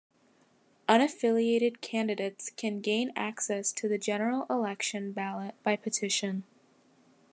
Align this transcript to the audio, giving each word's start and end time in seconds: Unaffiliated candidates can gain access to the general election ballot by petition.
Unaffiliated 0.89 1.79
candidates 1.79 2.49
can 2.49 2.81
gain 2.81 3.11
access 3.15 3.71
to 3.71 3.87
the 3.87 3.99
general 3.99 4.47
election 4.49 5.11
ballot 5.11 5.53
by 5.61 5.75
petition. 5.75 6.43